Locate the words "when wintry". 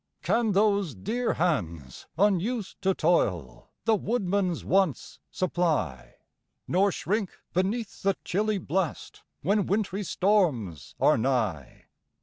9.43-10.01